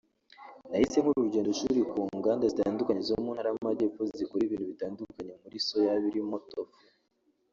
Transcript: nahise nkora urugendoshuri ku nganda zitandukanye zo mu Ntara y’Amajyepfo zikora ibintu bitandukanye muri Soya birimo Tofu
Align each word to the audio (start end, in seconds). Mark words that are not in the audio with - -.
nahise 0.69 0.97
nkora 0.99 1.17
urugendoshuri 1.19 1.79
ku 1.91 1.99
nganda 2.17 2.45
zitandukanye 2.51 3.01
zo 3.09 3.15
mu 3.23 3.29
Ntara 3.33 3.49
y’Amajyepfo 3.53 4.01
zikora 4.19 4.41
ibintu 4.45 4.65
bitandukanye 4.71 5.31
muri 5.43 5.57
Soya 5.67 5.93
birimo 6.03 6.37
Tofu 6.51 6.79